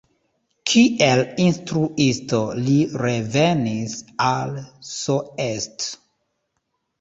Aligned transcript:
Kiel 0.69 1.19
instruisto 1.43 2.39
li 2.69 2.77
revenis 3.03 3.93
al 4.29 4.57
Soest. 4.95 5.87